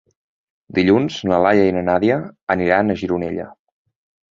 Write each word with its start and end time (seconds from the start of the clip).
Dilluns 0.77 1.17
na 1.33 1.39
Laia 1.47 1.67
i 1.73 1.77
na 1.77 1.85
Nàdia 1.91 2.17
aniran 2.57 2.89
a 2.89 2.99
Gironella. 3.05 3.49